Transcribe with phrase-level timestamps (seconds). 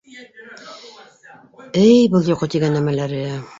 [1.83, 3.25] Әй, был йоҡо тигән нәмәләре!